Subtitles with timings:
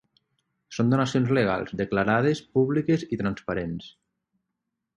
[0.77, 3.95] Són donacions legals, declarades, públiques i transparents.